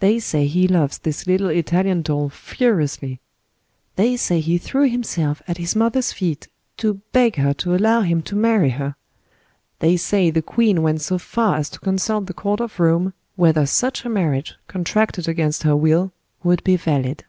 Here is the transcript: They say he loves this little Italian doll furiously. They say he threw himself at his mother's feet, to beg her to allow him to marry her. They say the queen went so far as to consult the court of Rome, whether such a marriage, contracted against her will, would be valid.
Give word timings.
They 0.00 0.18
say 0.18 0.46
he 0.46 0.66
loves 0.66 0.96
this 0.96 1.26
little 1.26 1.50
Italian 1.50 2.00
doll 2.00 2.30
furiously. 2.30 3.20
They 3.96 4.16
say 4.16 4.40
he 4.40 4.56
threw 4.56 4.88
himself 4.88 5.42
at 5.46 5.58
his 5.58 5.76
mother's 5.76 6.10
feet, 6.10 6.48
to 6.78 7.02
beg 7.12 7.36
her 7.36 7.52
to 7.52 7.74
allow 7.74 8.00
him 8.00 8.22
to 8.22 8.34
marry 8.34 8.70
her. 8.70 8.96
They 9.80 9.98
say 9.98 10.30
the 10.30 10.40
queen 10.40 10.80
went 10.80 11.02
so 11.02 11.18
far 11.18 11.56
as 11.56 11.68
to 11.68 11.80
consult 11.80 12.24
the 12.24 12.32
court 12.32 12.60
of 12.62 12.80
Rome, 12.80 13.12
whether 13.36 13.66
such 13.66 14.06
a 14.06 14.08
marriage, 14.08 14.54
contracted 14.68 15.28
against 15.28 15.64
her 15.64 15.76
will, 15.76 16.12
would 16.42 16.64
be 16.64 16.76
valid. 16.76 17.24